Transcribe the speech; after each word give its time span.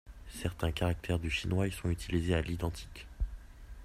Certains 0.31 0.71
caractères 0.71 1.19
du 1.19 1.29
chinois 1.29 1.67
y 1.67 1.71
sont 1.71 1.91
utilisés 1.91 2.33
à 2.33 2.41
l'identique. 2.41 3.05